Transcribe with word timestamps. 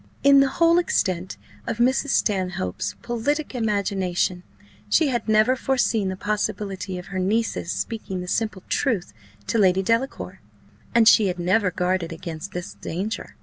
In 0.23 0.39
the 0.39 0.47
whole 0.49 0.79
extent 0.79 1.37
of 1.67 1.77
Mrs. 1.77 2.09
Stanhope's 2.09 2.95
politic 3.03 3.53
imagination, 3.53 4.41
she 4.89 5.09
had 5.09 5.29
never 5.29 5.55
foreseen 5.55 6.09
the 6.09 6.15
possibility 6.15 6.97
of 6.97 7.05
her 7.13 7.19
niece's 7.19 7.71
speaking 7.71 8.19
the 8.19 8.27
simple 8.27 8.63
truth 8.67 9.13
to 9.45 9.59
Lady 9.59 9.83
Delacour, 9.83 10.41
and 10.95 11.07
she 11.07 11.27
had 11.27 11.37
never 11.37 11.69
guarded 11.69 12.11
against 12.11 12.51
this 12.51 12.73
danger. 12.73 13.35